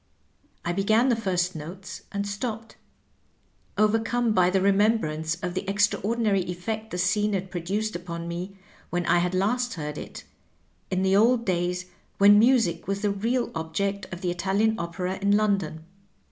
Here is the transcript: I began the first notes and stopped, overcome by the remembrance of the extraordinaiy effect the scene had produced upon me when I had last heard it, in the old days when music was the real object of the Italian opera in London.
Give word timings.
I 0.65 0.73
began 0.73 1.09
the 1.09 1.15
first 1.15 1.55
notes 1.55 2.01
and 2.11 2.25
stopped, 2.27 2.75
overcome 3.77 4.33
by 4.33 4.49
the 4.49 4.59
remembrance 4.59 5.35
of 5.43 5.53
the 5.53 5.61
extraordinaiy 5.65 6.47
effect 6.49 6.89
the 6.89 6.97
scene 6.97 7.33
had 7.33 7.51
produced 7.51 7.95
upon 7.95 8.27
me 8.27 8.57
when 8.89 9.05
I 9.05 9.19
had 9.19 9.35
last 9.35 9.75
heard 9.75 9.99
it, 9.99 10.23
in 10.89 11.03
the 11.03 11.15
old 11.15 11.45
days 11.45 11.85
when 12.17 12.39
music 12.39 12.87
was 12.87 13.01
the 13.01 13.11
real 13.11 13.51
object 13.53 14.11
of 14.11 14.21
the 14.21 14.31
Italian 14.31 14.73
opera 14.79 15.19
in 15.21 15.37
London. 15.37 15.85